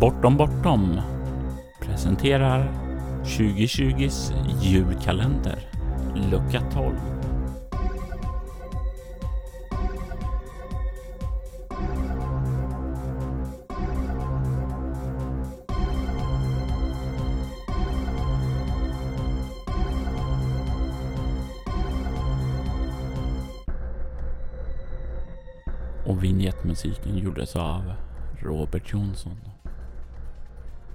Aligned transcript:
Bortom 0.00 0.36
Bortom 0.36 1.00
presenterar 1.80 2.72
2020s 3.24 4.32
julkalender, 4.60 5.58
lucka 6.14 6.60
12. 6.72 6.96
Och 26.06 26.24
vignettmusiken 26.24 27.18
gjordes 27.18 27.56
av 27.56 27.92
Robert 28.42 28.92
Jonsson. 28.92 29.59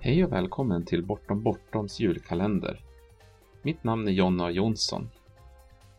Hej 0.05 0.25
och 0.25 0.31
välkommen 0.31 0.85
till 0.85 1.05
Bortom 1.05 1.43
Bortoms 1.43 1.99
julkalender. 1.99 2.81
Mitt 3.61 3.83
namn 3.83 4.07
är 4.07 4.11
Jonna 4.11 4.51
Jonsson. 4.51 5.09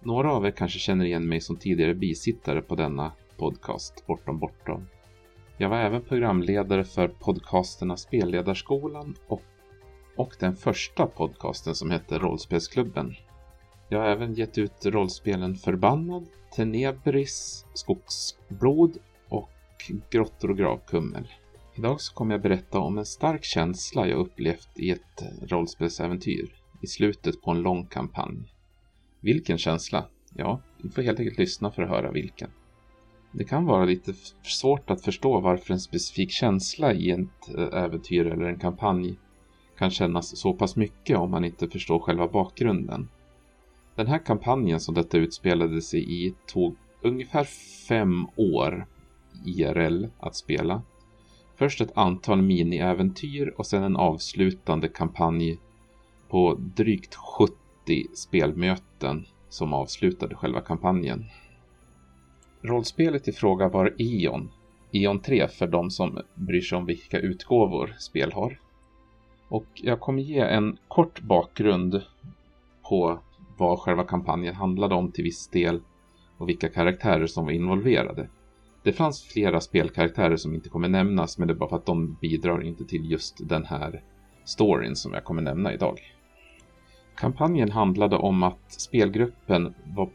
Några 0.01 0.33
av 0.33 0.47
er 0.47 0.51
kanske 0.51 0.79
känner 0.79 1.05
igen 1.05 1.29
mig 1.29 1.41
som 1.41 1.57
tidigare 1.57 1.95
bisittare 1.95 2.63
på 2.63 2.75
denna 2.75 3.13
podcast 3.37 4.07
Bortom 4.07 4.39
Bortom. 4.39 4.87
Jag 5.57 5.69
var 5.69 5.77
även 5.77 6.03
programledare 6.03 6.85
för 6.85 7.09
podcasterna 7.09 7.97
Spelledarskolan 7.97 9.15
och, 9.29 9.43
och 10.17 10.37
den 10.41 10.57
första 10.57 11.07
podcasten 11.07 11.75
som 11.75 11.91
hette 11.91 12.19
Rollspelsklubben. 12.19 13.15
Jag 13.89 13.99
har 13.99 14.07
även 14.07 14.35
gett 14.35 14.59
ut 14.59 14.87
rollspelen 14.87 15.55
Förbannad, 15.55 16.27
Tenebris, 16.55 17.67
Skogsblod 17.75 18.99
och 19.29 19.51
Grottor 20.11 20.51
och 20.51 20.59
gravkummel. 20.59 21.27
Idag 21.79 22.01
så 22.01 22.15
kommer 22.15 22.35
jag 22.35 22.43
berätta 22.43 22.79
om 22.79 22.99
en 22.99 23.07
stark 23.07 23.45
känsla 23.45 24.09
jag 24.09 24.19
upplevt 24.19 24.69
i 24.75 24.91
ett 24.91 25.23
rollspelsäventyr 25.43 26.55
i 26.83 26.87
slutet 26.87 27.43
på 27.43 27.51
en 27.51 27.63
lång 27.63 27.87
kampanj. 27.87 28.53
Vilken 29.21 29.59
känsla? 29.59 30.07
Ja, 30.35 30.61
du 30.83 30.91
får 30.91 31.03
helt 31.03 31.21
enkelt 31.21 31.39
lyssna 31.39 31.71
för 31.71 31.83
att 31.83 31.89
höra 31.89 32.11
vilken. 32.11 32.51
Det 33.33 33.45
kan 33.45 33.65
vara 33.65 33.85
lite 33.85 34.15
svårt 34.43 34.91
att 34.91 35.05
förstå 35.05 35.41
varför 35.41 35.73
en 35.73 35.81
specifik 35.81 36.31
känsla 36.31 36.93
i 36.93 37.11
ett 37.11 37.55
eh, 37.59 37.83
äventyr 37.83 38.27
eller 38.27 38.45
en 38.45 38.59
kampanj 38.59 39.19
kan 39.79 39.91
kännas 39.91 40.37
så 40.39 40.55
pass 40.55 40.77
mycket 40.77 41.19
om 41.19 41.31
man 41.31 41.45
inte 41.45 41.69
förstår 41.69 41.99
själva 41.99 42.29
bakgrunden. 42.29 43.09
Den 43.95 44.07
här 44.07 44.19
kampanjen 44.19 44.81
som 44.81 44.95
detta 44.95 45.19
utspelade 45.19 45.83
sig 45.83 46.27
i 46.27 46.35
tog 46.47 46.77
ungefär 47.03 47.45
fem 47.89 48.27
år 48.37 48.87
IRL 49.45 50.07
att 50.19 50.37
spela 50.37 50.83
Först 51.57 51.81
ett 51.81 51.97
antal 51.97 52.43
miniäventyr 52.43 53.55
och 53.57 53.67
sen 53.67 53.83
en 53.83 53.97
avslutande 53.97 54.89
kampanj 54.89 55.59
på 56.29 56.55
drygt 56.55 57.15
70 57.15 57.57
spelmöten 58.15 59.27
som 59.49 59.73
avslutade 59.73 60.35
själva 60.35 60.61
kampanjen. 60.61 61.25
Rollspelet 62.63 63.29
i 63.29 63.33
fråga 63.33 63.69
var 63.69 63.95
Eon. 63.99 64.51
Eon 64.93 65.21
3 65.21 65.49
för 65.49 65.67
de 65.67 65.91
som 65.91 66.23
bryr 66.35 66.61
sig 66.61 66.79
om 66.79 66.87
vilka 66.87 67.19
utgåvor 67.19 67.95
spel 67.99 68.33
har. 68.33 68.61
Och 69.49 69.67
jag 69.75 70.01
kommer 70.01 70.23
ge 70.23 70.41
en 70.41 70.79
kort 70.89 71.21
bakgrund 71.21 72.03
på 72.89 73.19
vad 73.57 73.79
själva 73.79 74.05
kampanjen 74.05 74.55
handlade 74.55 74.95
om 74.95 75.13
till 75.13 75.25
viss 75.25 75.49
del 75.49 75.81
och 76.39 76.49
vilka 76.49 76.69
karaktärer 76.69 77.27
som 77.27 77.45
var 77.45 77.53
involverade. 77.53 78.29
Det 78.87 78.93
fanns 78.93 79.23
flera 79.23 79.61
spelkaraktärer 79.61 80.37
som 80.37 80.55
inte 80.55 80.69
kommer 80.69 80.89
nämnas, 80.89 81.39
men 81.39 81.49
det 81.49 81.55
är 81.55 81.57
bara 81.57 81.69
för 81.69 81.77
att 81.77 81.87
de 81.87 82.15
bidrar 82.21 82.63
inte 82.63 82.85
till 82.85 83.11
just 83.11 83.49
den 83.49 83.65
här 83.65 84.03
storyn 84.45 84.97
som 84.97 85.13
jag 85.13 85.25
kommer 85.25 85.43
nämna 85.43 85.73
idag. 85.73 86.01
Kampanjen 87.17 87.71
handlade 87.71 88.17
om 88.17 88.43
att 88.43 88.73
spelgruppen 88.73 89.75
var 89.85 90.11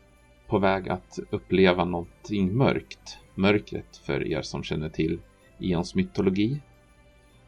på 0.48 0.60
väg 0.60 0.90
att 0.90 1.20
uppleva 1.30 1.86
någonting 1.86 2.58
mörkt. 2.58 3.18
Mörkret 3.36 3.98
för 3.98 4.28
er 4.28 4.42
som 4.42 4.64
känner 4.64 4.90
till 4.90 5.20
Ions 5.60 5.96
mytologi. 5.96 6.62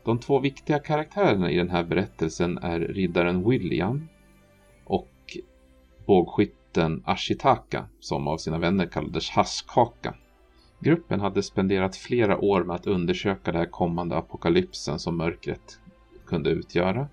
De 0.06 0.20
två 0.20 0.40
viktiga 0.40 0.80
karaktärerna 0.80 1.52
i 1.52 1.58
den 1.58 1.70
här 1.70 1.84
berättelsen 1.84 2.58
är 2.58 2.80
riddaren 2.80 3.50
William 3.50 4.08
och 4.86 5.38
bågskytten 6.06 7.04
Ashitaka 7.06 7.86
som 8.00 8.28
av 8.28 8.38
sina 8.38 8.60
vänner 8.60 8.86
kallades 8.86 9.30
Haskaka. 9.30 10.16
Gruppen 10.84 11.20
hade 11.20 11.44
spenderat 11.44 11.96
flera 11.96 12.38
år 12.38 12.64
med 12.64 12.76
att 12.76 12.88
undersöka 12.88 13.52
den 13.52 13.68
kommande 13.70 14.18
apokalypsen 14.18 15.00
som 15.00 15.18
mörkret 15.18 15.80
kunde 16.26 16.50
utgöra. 16.50 17.08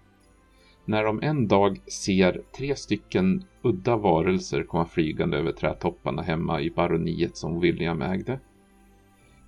När 0.84 1.04
de 1.04 1.22
en 1.22 1.48
dag 1.48 1.80
ser 1.90 2.42
tre 2.56 2.76
stycken 2.76 3.44
udda 3.62 3.96
varelser 3.96 4.62
komma 4.62 4.86
flygande 4.86 5.38
över 5.38 5.52
trädtopparna 5.52 6.22
hemma 6.22 6.60
i 6.60 6.70
baroniet 6.70 7.36
som 7.36 7.60
William 7.60 8.02
ägde. 8.02 8.40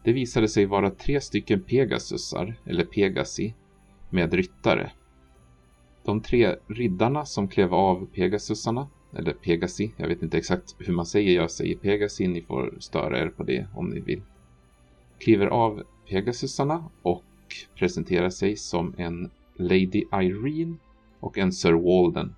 Det 0.05 0.13
visade 0.13 0.49
sig 0.49 0.67
vara 0.67 0.91
tre 0.91 1.21
stycken 1.21 1.63
Pegasusar, 1.63 2.55
eller 2.65 2.85
Pegasi, 2.85 3.55
med 4.11 4.35
ryttare. 4.35 4.93
De 6.05 6.21
tre 6.21 6.57
riddarna 6.67 7.25
som 7.25 7.49
klev 7.49 7.75
av 7.75 8.07
Pegasusarna 8.07 8.89
eller 9.17 9.33
Pegasi. 9.33 9.93
Jag 9.97 10.09
vet 10.09 10.23
inte 10.23 10.39
exakt 10.39 10.77
hur 10.79 10.95
man 10.95 11.07
säger. 11.07 11.35
Jag 11.35 11.51
säger 11.51 11.77
Pegasi. 11.77 12.27
Ni 12.27 12.43
får 12.43 12.75
störa 12.79 13.19
er 13.19 13.29
på 13.29 13.43
det 13.43 13.67
om 13.75 13.89
ni 13.89 14.01
vill. 14.01 14.23
Kliver 15.19 15.47
av 15.47 15.83
Pegasusarna 16.09 16.85
och 17.03 17.25
presenterar 17.75 18.31
sig 18.31 18.57
som 18.57 18.95
en 18.97 19.31
Lady 19.57 20.05
Irene 20.13 20.77
och 21.21 21.39
en 21.39 21.53
Sir 21.53 21.73
Walden 21.73 22.35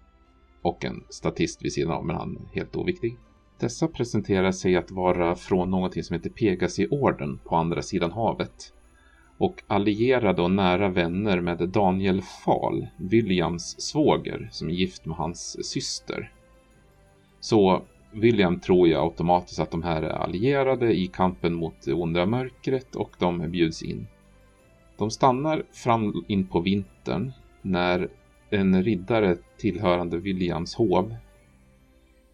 och 0.62 0.84
en 0.84 1.04
statist 1.08 1.64
vid 1.64 1.72
sidan 1.72 1.92
av, 1.92 2.06
men 2.06 2.16
han 2.16 2.36
är 2.36 2.56
helt 2.56 2.76
oviktig. 2.76 3.16
Dessa 3.58 3.88
presenterar 3.88 4.52
sig 4.52 4.76
att 4.76 4.90
vara 4.90 5.36
från 5.36 5.70
någonting 5.70 6.02
som 6.02 6.14
heter 6.14 6.30
Pegasi-orden 6.30 7.38
på 7.44 7.56
andra 7.56 7.82
sidan 7.82 8.12
havet 8.12 8.72
och 9.38 9.62
allierade 9.66 10.42
och 10.42 10.50
nära 10.50 10.88
vänner 10.88 11.40
med 11.40 11.68
Daniel 11.68 12.22
Fahl, 12.22 12.86
Williams 12.96 13.80
svåger, 13.80 14.48
som 14.52 14.68
är 14.68 14.72
gift 14.72 15.06
med 15.06 15.16
hans 15.16 15.66
syster. 15.66 16.32
Så 17.44 17.82
William 18.12 18.60
tror 18.60 18.88
ju 18.88 18.94
automatiskt 18.94 19.60
att 19.60 19.70
de 19.70 19.82
här 19.82 20.02
är 20.02 20.10
allierade 20.10 20.94
i 20.94 21.06
kampen 21.06 21.54
mot 21.54 21.74
det 21.84 21.92
onda 21.92 22.26
mörkret 22.26 22.96
och 22.96 23.10
de 23.18 23.50
bjuds 23.50 23.82
in. 23.82 24.06
De 24.96 25.10
stannar 25.10 25.62
fram 25.72 26.24
in 26.26 26.46
på 26.46 26.60
vintern 26.60 27.32
när 27.62 28.08
en 28.50 28.82
riddare 28.82 29.36
tillhörande 29.58 30.18
Williams 30.18 30.74
hov 30.74 31.16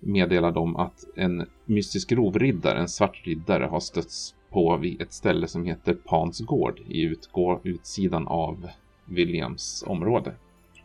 meddelar 0.00 0.53
dem 0.53 0.76
att 0.76 1.04
en 1.16 1.47
mystisk 1.65 2.12
rovriddare, 2.12 2.78
en 2.78 2.88
svart 2.88 3.27
riddare, 3.27 3.65
har 3.65 3.81
stötts 3.81 4.34
på 4.50 4.77
vid 4.77 5.00
ett 5.03 5.12
ställe 5.12 5.47
som 5.47 5.65
heter 5.65 5.94
Pans 5.94 6.41
gård 6.41 6.81
i 6.88 7.03
utgå, 7.03 7.60
utsidan 7.65 8.27
av 8.28 8.69
Williams 9.04 9.84
område. 9.87 10.34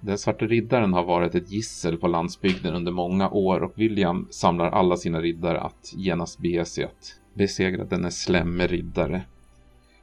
Den 0.01 0.17
svarte 0.17 0.47
riddaren 0.47 0.93
har 0.93 1.03
varit 1.03 1.35
ett 1.35 1.51
gissel 1.51 1.97
på 1.97 2.07
landsbygden 2.07 2.75
under 2.75 2.91
många 2.91 3.29
år 3.29 3.63
och 3.63 3.73
William 3.75 4.27
samlar 4.29 4.69
alla 4.71 4.97
sina 4.97 5.21
riddare 5.21 5.61
att 5.61 5.93
genast 5.95 6.39
bege 6.39 6.65
sig 6.65 6.83
att 6.83 7.19
besegra 7.33 7.83
denne 7.83 8.11
slemme 8.11 8.67
riddare. 8.67 9.25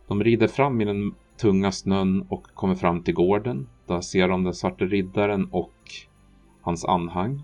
De 0.08 0.25
rider 0.25 0.48
fram 0.48 0.80
i 0.80 0.84
den 0.84 1.14
tunga 1.36 1.72
snön 1.72 2.26
och 2.28 2.47
kommer 2.54 2.75
fram 2.75 3.03
till 3.03 3.14
gården. 3.14 3.69
Där 3.86 4.00
ser 4.00 4.28
de 4.28 4.44
den 4.44 4.54
svarte 4.54 4.84
riddaren 4.84 5.48
och 5.50 5.75
hans 6.60 6.84
anhang. 6.84 7.42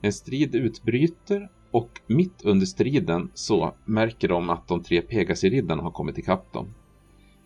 En 0.00 0.12
strid 0.12 0.54
utbryter 0.54 1.48
och 1.70 2.00
mitt 2.06 2.42
under 2.44 2.66
striden 2.66 3.30
så 3.34 3.74
märker 3.84 4.28
de 4.28 4.50
att 4.50 4.68
de 4.68 4.82
tre 4.82 5.00
Pegasi-riddarna 5.00 5.82
har 5.82 5.90
kommit 5.90 6.18
ikapp 6.18 6.52
dem. 6.52 6.74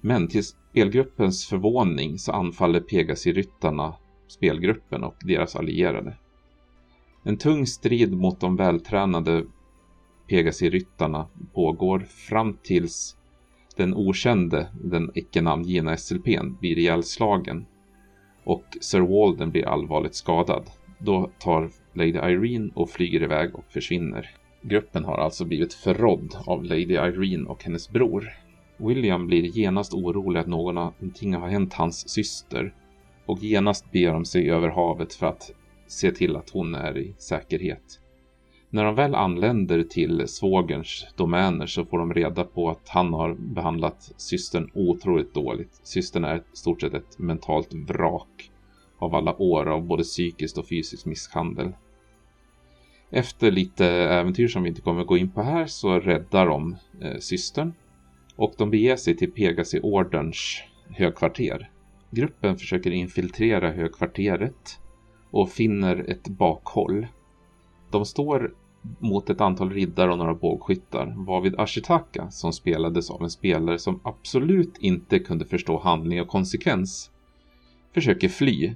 Men 0.01 0.29
till 0.29 0.45
spelgruppens 0.45 1.47
förvåning 1.47 2.19
så 2.19 2.33
anfaller 2.33 2.81
Pegasi-ryttarna 2.81 3.95
spelgruppen 4.29 5.05
och 5.05 5.17
deras 5.21 5.57
allierade. 5.57 6.17
En 7.23 7.37
tung 7.37 7.67
strid 7.67 8.13
mot 8.13 8.41
de 8.41 8.57
vältränade 8.57 9.45
Pegasi-ryttarna 10.29 11.27
pågår 11.55 11.99
fram 11.99 12.57
tills 12.63 13.17
den 13.77 13.95
okände, 13.95 14.69
den 14.85 15.11
icke 15.15 15.43
namngivna 15.43 15.97
SLPn, 15.97 16.57
blir 16.61 16.79
ihjälslagen 16.79 17.67
och 18.45 18.65
Sir 18.81 19.01
Walden 19.01 19.51
blir 19.51 19.69
allvarligt 19.69 20.15
skadad. 20.15 20.71
Då 20.99 21.31
tar 21.39 21.71
Lady 21.93 22.11
Irene 22.11 22.71
och 22.75 22.91
flyger 22.91 23.23
iväg 23.23 23.55
och 23.55 23.65
försvinner. 23.69 24.31
Gruppen 24.63 25.05
har 25.05 25.19
alltså 25.19 25.45
blivit 25.45 25.75
förrådd 25.75 26.37
av 26.47 26.65
Lady 26.65 26.95
Irene 26.95 27.49
och 27.49 27.65
hennes 27.65 27.91
bror. 27.91 28.29
William 28.77 29.27
blir 29.27 29.43
genast 29.43 29.95
orolig 29.95 30.41
att 30.41 30.47
någonting 30.47 31.35
har 31.35 31.49
hänt 31.49 31.75
hans 31.75 32.09
syster 32.09 32.75
och 33.27 33.43
genast 33.43 33.93
beger 33.93 34.13
de 34.13 34.25
sig 34.25 34.51
över 34.51 34.69
havet 34.69 35.15
för 35.15 35.27
att 35.27 35.51
se 35.87 36.11
till 36.11 36.37
att 36.37 36.51
hon 36.51 36.75
är 36.75 36.99
i 36.99 37.15
säkerhet. 37.19 38.01
När 38.71 38.85
de 38.85 38.95
väl 38.95 39.15
anländer 39.15 39.83
till 39.83 40.29
svågerns 40.29 41.07
domäner 41.17 41.67
så 41.67 41.85
får 41.85 41.99
de 41.99 42.15
reda 42.15 42.45
på 42.45 42.71
att 42.71 42.89
han 42.89 43.13
har 43.13 43.35
behandlat 43.35 44.13
systern 44.17 44.71
otroligt 44.75 45.35
dåligt. 45.35 45.81
Systern 45.83 46.25
är 46.25 46.37
i 46.37 46.41
stort 46.53 46.81
sett 46.81 46.95
ett 46.95 47.19
mentalt 47.19 47.75
vrak 47.75 48.51
av 48.99 49.15
alla 49.15 49.43
år 49.43 49.67
av 49.67 49.83
både 49.87 50.03
psykisk 50.03 50.59
och 50.59 50.69
fysisk 50.69 51.07
misshandel. 51.07 51.73
Efter 53.11 53.51
lite 53.51 53.87
äventyr 53.87 54.49
som 54.49 54.63
vi 54.63 54.69
inte 54.69 54.81
kommer 54.81 55.05
gå 55.05 55.17
in 55.17 55.31
på 55.31 55.43
här 55.43 55.67
så 55.67 56.01
räddar 56.01 56.47
de 56.47 56.77
eh, 57.01 57.19
systern 57.19 57.73
och 58.37 58.55
de 58.59 58.71
beger 58.71 58.97
sig 58.97 59.17
till 59.17 59.33
Pegasi-ordens 59.33 60.63
högkvarter. 60.89 61.71
Gruppen 62.17 62.57
försöker 62.57 62.91
infiltrera 62.91 63.73
högkvarteret 63.73 64.81
och 65.31 65.51
finner 65.51 66.11
ett 66.11 66.29
bakhåll. 66.29 67.07
De 67.91 68.07
står 68.07 68.55
mot 68.99 69.31
ett 69.31 69.41
antal 69.41 69.71
riddare 69.71 70.13
och 70.13 70.19
några 70.19 70.35
bågskyttar, 70.35 71.15
varvid 71.17 71.55
Ashitaka, 71.59 72.31
som 72.31 72.53
spelades 72.53 73.11
av 73.11 73.23
en 73.23 73.31
spelare 73.31 73.79
som 73.79 74.01
absolut 74.05 74.79
inte 74.79 75.19
kunde 75.19 75.45
förstå 75.45 75.79
handling 75.79 76.21
och 76.21 76.29
konsekvens, 76.29 77.11
försöker 77.95 78.29
fly 78.29 78.75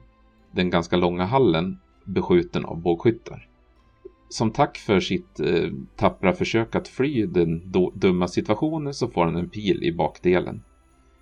den 0.52 0.70
ganska 0.70 0.96
långa 0.96 1.24
hallen 1.24 1.78
beskjuten 2.04 2.64
av 2.64 2.80
bågskyttar. 2.80 3.48
Som 4.28 4.50
tack 4.50 4.78
för 4.78 5.00
sitt 5.00 5.40
eh, 5.40 5.70
tappra 5.96 6.32
försök 6.32 6.74
att 6.74 6.88
fly 6.88 7.26
den 7.26 7.72
dumma 7.94 8.28
situationen 8.28 8.94
så 8.94 9.08
får 9.08 9.24
han 9.24 9.36
en 9.36 9.48
pil 9.48 9.84
i 9.84 9.92
bakdelen. 9.92 10.62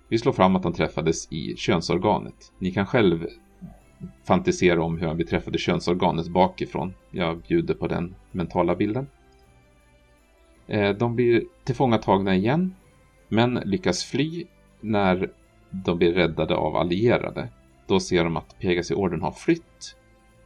Vi 0.09 0.17
slår 0.17 0.33
fram 0.33 0.55
att 0.55 0.63
han 0.63 0.73
träffades 0.73 1.31
i 1.31 1.55
könsorganet. 1.57 2.51
Ni 2.59 2.71
kan 2.71 2.85
själv 2.85 3.27
fantisera 4.23 4.83
om 4.83 4.97
hur 4.97 5.07
han 5.07 5.17
beträffade 5.17 5.57
könsorganet 5.57 6.27
bakifrån. 6.27 6.93
Jag 7.11 7.37
bjuder 7.37 7.73
på 7.73 7.87
den 7.87 8.15
mentala 8.31 8.75
bilden. 8.75 9.07
Eh, 10.67 10.89
de 10.89 11.15
blir 11.15 11.43
tillfångatagna 11.63 12.35
igen, 12.35 12.75
men 13.27 13.53
lyckas 13.53 14.03
fly 14.03 14.45
när 14.81 15.31
de 15.71 15.97
blir 15.97 16.13
räddade 16.13 16.55
av 16.55 16.75
allierade. 16.75 17.49
Då 17.87 17.99
ser 17.99 18.23
de 18.23 18.37
att 18.37 18.59
Pegasi-orden 18.59 19.21
har 19.21 19.31
flytt 19.31 19.95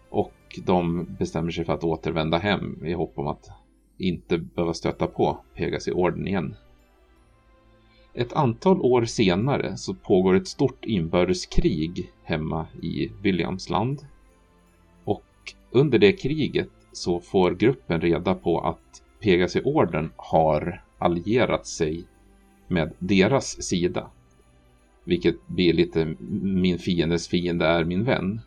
och 0.10 0.34
de 0.66 1.08
bestämmer 1.20 1.52
sig 1.52 1.66
för 1.66 1.74
att 1.74 1.84
återvända 1.84 2.38
hem 2.38 2.86
i 2.86 2.94
hopp 2.94 3.20
om 3.20 3.28
att 3.28 3.46
inte 3.98 4.38
behöva 4.38 4.74
stöta 4.74 5.08
på 5.08 5.38
Pegasi-orden 5.56 6.28
igen. 6.28 6.56
Ett 8.16 8.34
antal 8.34 8.82
år 8.82 9.06
senare 9.06 9.78
så 9.78 9.94
pågår 9.94 10.36
ett 10.36 10.48
stort 10.48 10.86
inbördeskrig 10.86 12.12
hemma 12.24 12.68
i 12.82 13.12
Williamsland. 13.22 14.06
Och 15.04 15.24
under 15.72 16.00
det 16.00 16.14
kriget 16.14 16.70
så 16.92 17.20
får 17.20 17.52
gruppen 17.52 18.02
reda 18.02 18.36
på 18.36 18.60
att 18.60 19.04
Pegasi-orden 19.20 20.12
har 20.16 20.84
allierat 20.98 21.68
sig 21.68 22.04
med 22.68 22.94
deras 23.00 23.64
sida. 23.64 24.10
Vilket 25.04 25.48
blir 25.48 25.74
lite 25.74 26.16
min 26.42 26.80
fiendes 26.80 27.28
fiende 27.28 27.66
är 27.66 27.84
min 27.84 28.04
vän. 28.04 28.42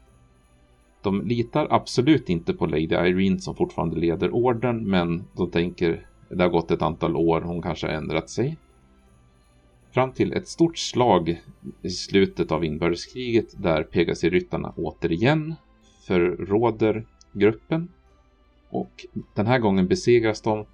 De 1.02 1.22
litar 1.22 1.66
absolut 1.70 2.28
inte 2.28 2.54
på 2.54 2.66
Lady 2.66 3.10
Irene 3.10 3.38
som 3.38 3.54
fortfarande 3.54 3.96
leder 3.96 4.30
orden 4.30 4.90
men 4.90 5.24
de 5.36 5.50
tänker 5.50 6.06
det 6.28 6.42
har 6.42 6.50
gått 6.50 6.70
ett 6.70 6.82
antal 6.82 7.16
år, 7.16 7.40
hon 7.40 7.62
kanske 7.62 7.86
har 7.86 7.94
ändrat 7.94 8.30
sig. 8.30 8.56
Fram 9.96 10.12
till 10.12 10.32
ett 10.32 10.48
stort 10.48 10.78
slag 10.78 11.42
i 11.82 11.90
slutet 11.90 12.52
av 12.52 12.64
inbördeskriget 12.64 13.62
där 13.62 13.82
Pegasi-ryttarna 13.82 14.72
återigen 14.76 15.54
förråder 16.06 17.06
gruppen. 17.32 17.88
Och 18.70 19.06
den 19.34 19.46
här 19.46 19.58
gången 19.58 19.88
besegras 19.88 20.40
de 20.40 20.66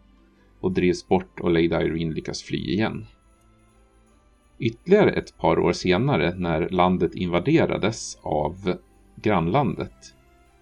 och 0.61 0.73
drivs 0.73 1.09
bort 1.09 1.41
och 1.41 1.51
Lady 1.51 1.67
Irene 1.67 2.15
lyckas 2.15 2.43
fly 2.43 2.59
igen. 2.59 3.07
Ytterligare 4.59 5.11
ett 5.11 5.39
par 5.39 5.59
år 5.59 5.73
senare 5.73 6.35
när 6.35 6.69
landet 6.69 7.15
invaderades 7.15 8.19
av 8.23 8.77
grannlandet. 9.15 10.15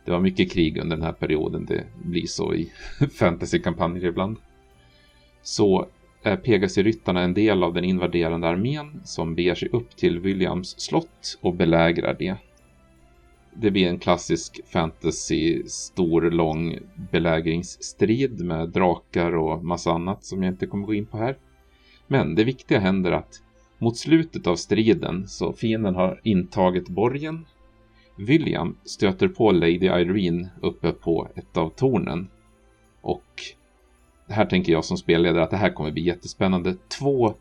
Det 0.05 0.11
var 0.11 0.21
mycket 0.21 0.53
krig 0.53 0.79
under 0.79 0.97
den 0.97 1.07
här 1.07 1.12
perioden, 1.12 1.65
det 1.67 1.85
blir 2.05 2.27
så 2.27 2.55
i 2.55 2.73
fantasykampanjer 3.19 4.05
ibland. 4.05 4.37
Så 5.43 5.87
Eh, 6.23 6.33
är 6.33 6.37
Pegasi-ryttarna 6.37 7.21
en 7.23 7.35
del 7.35 7.63
av 7.63 7.75
den 7.75 7.85
invaderande 7.85 8.49
armén 8.49 9.01
som 9.05 9.35
beger 9.35 9.55
sig 9.55 9.69
upp 9.69 9.97
till 9.97 10.19
Williams 10.19 10.81
slott 10.81 11.39
och 11.41 11.55
belägrar 11.55 12.17
det. 12.19 12.37
Det 13.55 13.71
blir 13.71 13.89
en 13.89 13.99
klassisk 13.99 14.61
fantasy 14.67 15.63
stor 15.67 16.31
lång 16.31 16.79
belägringsstrid 17.13 18.45
med 18.45 18.69
drakar 18.69 19.33
och 19.37 19.65
massa 19.65 19.93
annat 19.93 20.25
som 20.25 20.43
jag 20.43 20.53
inte 20.53 20.67
kommer 20.67 20.87
gå 20.87 20.95
in 20.95 21.07
på 21.07 21.19
här. 21.19 21.37
Men 22.07 22.35
det 22.35 22.45
viktiga 22.45 22.79
händer 22.79 23.13
att 23.13 23.43
mot 23.79 23.97
slutet 23.97 24.47
av 24.47 24.57
striden 24.57 25.29
så 25.29 25.53
fienden 25.53 25.95
har 25.95 26.21
intagit 26.25 26.89
borgen. 26.89 27.47
William 28.17 28.77
stöter 28.85 29.29
på 29.29 29.53
Lady 29.53 29.87
Irene 29.87 30.51
uppe 30.63 30.93
på 30.93 31.29
ett 31.35 31.57
av 31.57 31.69
tornen. 31.71 32.29
Och 33.01 33.43
här 34.31 34.47
tänker 34.47 34.73
jag 34.73 34.85
som 34.85 34.97
spelledare 34.97 35.43
att 35.43 35.50
det 35.50 35.56
här 35.56 35.71
kommer 35.71 35.91
bli 35.91 36.03
jättespännande. 36.03 36.77
Två 36.99 37.35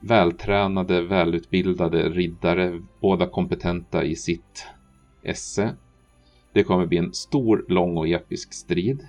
vältränade, 0.00 1.02
välutbildade 1.02 2.08
riddare, 2.08 2.82
båda 3.00 3.26
kompetenta 3.26 4.04
i 4.04 4.16
sitt 4.16 4.66
esse. 5.22 5.74
Det 6.52 6.62
kommer 6.62 6.86
bli 6.86 6.98
en 6.98 7.12
stor, 7.12 7.64
lång 7.68 7.96
och 7.96 8.08
episk 8.08 8.52
strid. 8.52 9.08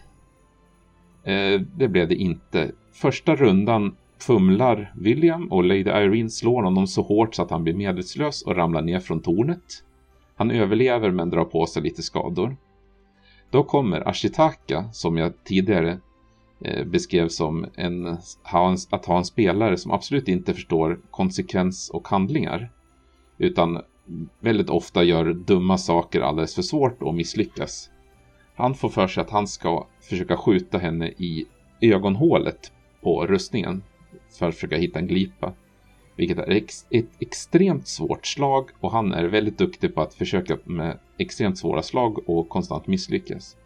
Eh, 1.24 1.62
det 1.76 1.88
blev 1.88 2.08
det 2.08 2.16
inte. 2.16 2.72
Första 2.92 3.36
rundan 3.36 3.96
fumlar 4.20 4.94
William 4.96 5.52
och 5.52 5.64
Lady 5.64 5.80
Irene 5.80 6.30
slår 6.30 6.64
honom 6.64 6.88
så 6.88 7.02
hårt 7.02 7.36
så 7.36 7.42
att 7.42 7.52
han 7.52 7.64
blir 7.64 7.74
medvetslös 7.74 8.42
och 8.42 8.56
ramlar 8.56 8.82
ner 8.82 9.00
från 9.00 9.22
tornet. 9.22 9.84
Han 10.36 10.52
överlever 10.52 11.12
men 11.12 11.30
drar 11.30 11.46
på 11.46 11.66
sig 11.66 11.84
lite 11.84 12.02
skador. 12.02 12.56
Då 13.50 13.64
kommer 13.64 14.08
Ashitaka, 14.10 14.90
som 14.92 15.18
jag 15.18 15.44
tidigare 15.44 16.00
Eh, 16.64 16.86
beskrev 16.86 17.28
som 17.28 17.66
en, 17.76 18.18
att 18.90 19.06
ha 19.06 19.18
en 19.18 19.26
spelare 19.26 19.78
som 19.78 19.92
absolut 19.92 20.28
inte 20.28 20.54
förstår 20.54 21.00
konsekvens 21.12 21.90
och 21.90 22.08
handlingar. 22.08 22.72
Utan 23.38 23.82
väldigt 24.40 24.70
ofta 24.70 25.04
gör 25.04 25.34
dumma 25.34 25.78
saker 25.78 26.22
alldeles 26.22 26.56
för 26.56 26.62
svårt 26.62 27.02
och 27.02 27.16
misslyckas. 27.16 27.90
Han 28.56 28.76
får 28.76 28.90
för 28.90 29.08
sig 29.08 29.22
att 29.22 29.30
han 29.30 29.48
ska 29.48 29.88
försöka 30.02 30.38
skjuta 30.38 30.78
henne 30.78 31.08
i 31.08 31.46
ögonhålet 31.82 32.72
på 33.02 33.26
rustningen 33.26 33.84
för 34.40 34.48
att 34.48 34.56
försöka 34.56 34.78
hitta 34.78 35.00
en 35.00 35.08
glipa. 35.08 35.54
Vilket 36.16 36.38
är 36.38 36.52
ex 36.52 36.86
ett 36.90 37.10
extremt 37.20 37.88
svårt 37.88 38.26
slag 38.26 38.70
och 38.80 38.92
han 38.92 39.14
är 39.14 39.24
väldigt 39.24 39.58
duktig 39.58 39.96
på 39.96 40.02
att 40.02 40.14
försöka 40.14 40.58
med 40.64 40.98
extremt 41.18 41.58
svåra 41.58 41.84
slag 41.84 42.30
och 42.30 42.50
konstant 42.50 42.88
misslyckas. 42.88 43.58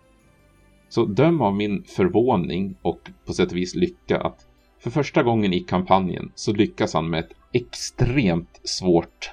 Så 0.89 1.05
döm 1.05 1.41
av 1.41 1.55
min 1.55 1.83
förvåning 1.83 2.75
och 2.81 3.09
på 3.25 3.33
sätt 3.33 3.51
och 3.51 3.57
vis 3.57 3.75
lycka 3.75 4.21
att 4.21 4.47
för 4.79 4.89
första 4.89 5.23
gången 5.23 5.53
i 5.53 5.59
kampanjen 5.59 6.31
så 6.35 6.53
lyckas 6.53 6.93
han 6.93 7.09
med 7.09 7.19
ett 7.19 7.31
extremt 7.53 8.59
svårt 8.63 9.31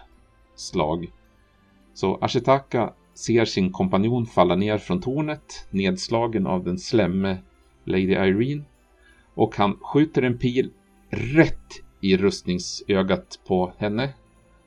slag. 0.55 1.13
Så 1.95 2.19
Ashitaka 2.21 2.93
ser 3.15 3.45
sin 3.45 3.73
kompanjon 3.73 4.27
falla 4.27 4.55
ner 4.55 4.79
från 4.79 5.01
tornet, 5.01 5.67
nedslagen 5.71 6.47
av 6.47 6.65
den 6.65 6.79
slemme 6.79 7.39
Lady 7.85 8.13
Irene. 8.13 8.65
Och 9.35 9.57
han 9.57 9.79
skjuter 9.81 10.23
en 10.23 10.39
pil 10.39 10.71
rätt 11.11 11.83
i 12.01 12.17
rustningsögat 12.17 13.41
på 13.47 13.73
henne 13.79 14.15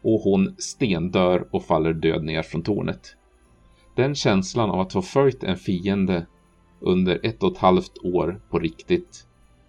och 0.01 0.21
hon 0.21 0.55
stendör 0.57 1.47
och 1.51 1.63
faller 1.63 1.93
död 1.93 2.23
ner 2.23 2.41
från 2.41 2.63
tornet. 2.63 3.15
Den 3.95 4.15
känslan 4.15 4.69
av 4.69 4.79
att 4.79 4.93
ha 4.93 5.01
följt 5.01 5.43
en 5.43 5.57
fiende 5.57 6.25
under 6.79 7.19
ett 7.23 7.43
och 7.43 7.51
ett 7.51 7.57
halvt 7.57 7.97
år 8.03 8.41
på 8.49 8.59
riktigt 8.59 9.27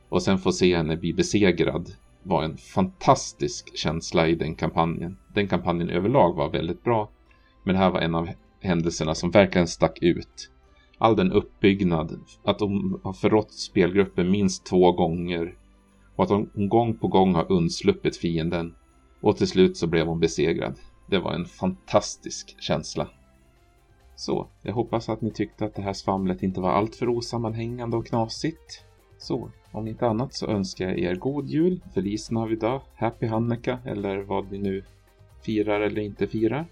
och 0.09 0.23
sen 0.23 0.39
få 0.39 0.53
se 0.53 0.77
henne 0.77 0.97
bli 0.97 1.13
besegrad 1.13 1.93
var 2.23 2.43
en 2.43 2.57
fantastisk 2.57 3.77
känsla 3.77 4.29
i 4.29 4.35
den 4.35 4.55
kampanjen. 4.55 5.17
Den 5.35 5.49
kampanjen 5.49 5.91
överlag 5.91 6.33
var 6.33 6.51
väldigt 6.51 6.85
bra, 6.85 7.11
men 7.65 7.75
det 7.75 7.81
här 7.81 7.91
var 7.91 8.01
en 8.01 8.15
av 8.15 8.29
händelserna 8.61 9.15
som 9.15 9.31
verkligen 9.31 9.69
stack 9.69 9.99
ut. 10.03 10.51
All 10.99 11.17
den 11.17 11.33
uppbyggnad, 11.33 12.21
att 12.45 12.59
de 12.59 13.01
har 13.05 13.13
förrått 13.13 13.53
spelgruppen 13.53 14.31
minst 14.31 14.67
två 14.67 14.93
gånger 14.93 15.55
och 16.17 16.25
att 16.25 16.31
hon 16.31 16.69
gång 16.69 16.95
på 16.95 17.09
gång 17.09 17.35
har 17.35 17.53
undsluppit 17.53 18.17
fienden. 18.17 18.75
Och 19.21 19.37
till 19.37 19.49
slut 19.49 19.77
så 19.77 19.87
blev 19.87 20.07
hon 20.07 20.21
besegrad. 20.21 20.79
Det 21.07 21.19
var 21.19 21.33
en 21.33 21.45
fantastisk 21.45 22.57
känsla. 22.61 23.09
Så, 24.17 24.47
jag 24.63 24.73
hoppas 24.73 25.09
att 25.09 25.21
ni 25.21 25.31
tyckte 25.31 25.65
att 25.65 25.75
det 25.75 25.83
här 25.83 25.93
svamlet 25.93 26.43
inte 26.43 26.61
var 26.61 26.71
alltför 26.71 27.09
osammanhängande 27.09 27.97
och 27.97 28.07
knasigt. 28.07 28.85
Så, 29.19 29.51
om 29.73 29.89
inte 29.89 30.07
annat 30.07 30.35
så 30.35 30.47
önskar 30.47 30.85
jag 30.89 30.99
er 30.99 31.15
god 31.15 31.47
jul, 31.49 31.81
Feliz 31.95 32.31
Navidad, 32.31 32.81
Happy 32.95 33.27
Hanneka 33.27 33.79
eller 33.85 34.19
vad 34.19 34.53
ni 34.53 34.59
nu 34.59 34.85
firar 35.43 35.81
eller 35.81 36.03
inte 36.03 36.27
firar. 36.27 36.67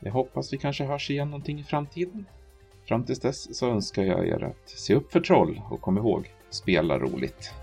Jag 0.00 0.12
hoppas 0.12 0.52
vi 0.52 0.58
kanske 0.58 0.84
hörs 0.84 1.10
igen 1.10 1.30
någonting 1.30 1.60
i 1.60 1.64
framtiden. 1.64 2.24
Fram 2.84 3.04
tills 3.04 3.20
dess 3.20 3.56
så 3.56 3.70
önskar 3.70 4.02
jag 4.02 4.28
er 4.28 4.44
att 4.44 4.68
se 4.68 4.94
upp 4.94 5.12
för 5.12 5.20
troll 5.20 5.62
och 5.70 5.80
kom 5.80 5.98
ihåg, 5.98 6.30
spela 6.50 6.98
roligt. 6.98 7.54